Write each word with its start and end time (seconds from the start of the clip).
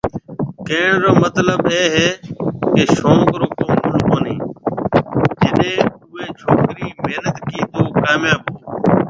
ڪهڻ 0.67 0.93
رو 1.03 1.11
مطلب 1.23 1.59
اي 1.73 1.81
هي 1.95 2.07
شوق 2.97 3.29
رو 3.41 3.47
ڪو 3.59 3.67
مُل 3.85 3.93
ڪونهي 4.09 4.35
جڏي 5.41 5.71
اوئي 6.07 6.25
ڇوڪري 6.41 6.87
محنت 7.05 7.37
ڪي 7.47 7.59
تو 7.73 7.81
ڪامياب 8.01 8.39
هوئو 8.51 8.99